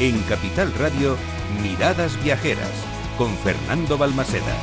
En 0.00 0.16
Capital 0.28 0.72
Radio, 0.74 1.16
Miradas 1.60 2.22
Viajeras, 2.22 2.86
con 3.18 3.32
Fernando 3.38 3.98
Balmaseda. 3.98 4.54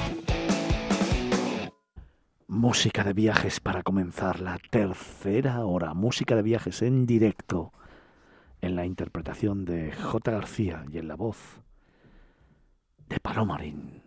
Música 2.48 3.04
de 3.04 3.12
viajes 3.12 3.60
para 3.60 3.84
comenzar 3.84 4.40
la 4.40 4.58
tercera 4.70 5.66
hora. 5.66 5.94
Música 5.94 6.38
de 6.38 6.42
viajes 6.42 6.82
en 6.84 7.06
directo. 7.06 7.74
En 8.62 8.78
la 8.78 8.86
interpretación 8.86 9.66
de 9.66 9.92
J. 9.92 10.32
García 10.32 10.86
y 10.90 11.00
en 11.00 11.10
la 11.10 11.16
voz 11.16 11.60
de 13.10 13.20
Palomarín. 13.20 14.05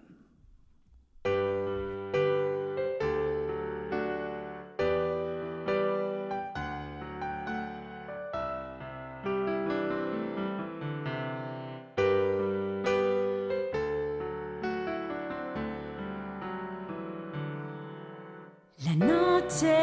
La 18.88 18.94
noche 18.94 19.76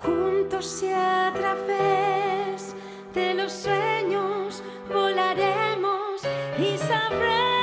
Juntos 0.00 0.82
y 0.82 0.84
a 0.92 1.32
través 1.32 2.74
de 3.14 3.34
los 3.34 3.52
sueños 3.52 4.64
volaremos 4.92 6.26
y 6.58 6.76
sabremos. 6.76 7.55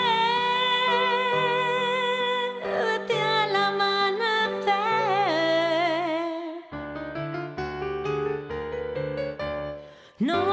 No. 10.23 10.52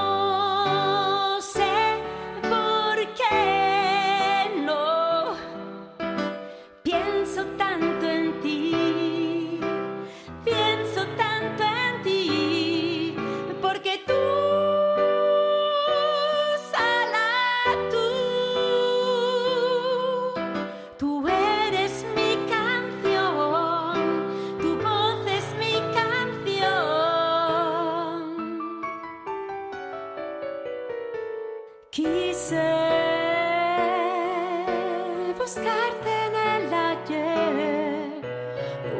buscarte 35.39 36.11
en 36.27 36.35
el 36.35 36.75
ayer, 36.75 38.21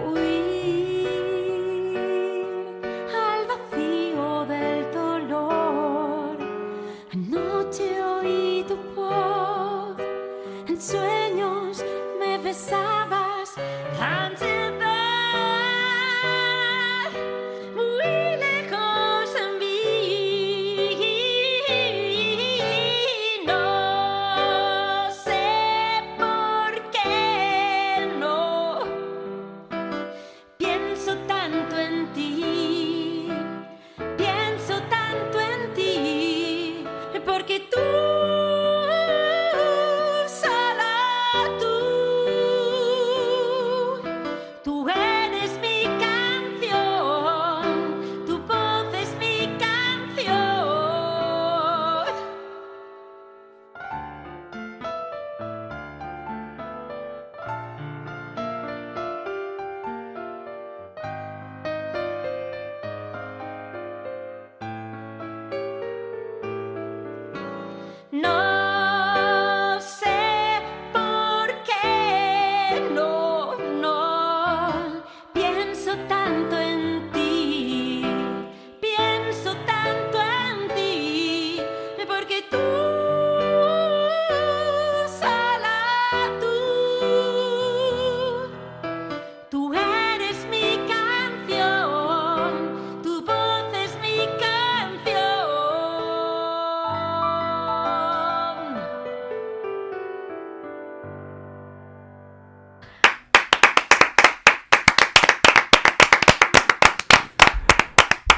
huir 0.05 1.09
al 3.13 3.41
vacío 3.49 4.47
del 4.47 4.81
dolor. 4.93 6.37
Anoche 7.13 7.87
oí 8.03 8.65
tu 8.69 8.77
voz, 8.95 9.97
en 10.69 10.81
sueños 10.81 11.85
me 12.21 12.39
besabas. 12.39 13.55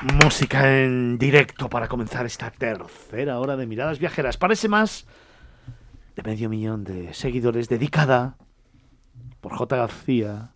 Música 0.03 0.83
en 0.83 1.17
directo 1.17 1.69
para 1.69 1.89
comenzar 1.89 2.27
esta 2.27 2.51
tercera 2.51 3.39
hora 3.39 3.57
de 3.57 3.67
miradas 3.67 3.99
viajeras. 3.99 4.37
Parece 4.37 4.69
más 4.69 5.07
de 6.17 6.23
medio 6.23 6.49
millón 6.49 6.85
de 6.85 7.15
seguidores 7.15 7.69
dedicada 7.69 8.37
por 9.41 9.55
J. 9.55 9.77
García 9.77 10.55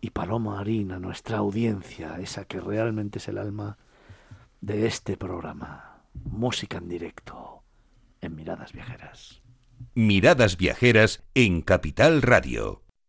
y 0.00 0.10
Paloma 0.10 0.60
Harina, 0.60 0.98
nuestra 0.98 1.38
audiencia, 1.38 2.18
esa 2.20 2.44
que 2.44 2.60
realmente 2.60 3.18
es 3.18 3.28
el 3.28 3.38
alma 3.38 3.78
de 4.60 4.86
este 4.86 5.16
programa. 5.16 6.02
Música 6.24 6.78
en 6.78 6.88
directo 6.88 7.62
en 8.20 8.34
Miradas 8.34 8.72
Viajeras. 8.72 9.42
Miradas 9.94 10.56
Viajeras 10.56 11.22
en 11.34 11.62
Capital 11.62 12.22
Radio. 12.22 12.85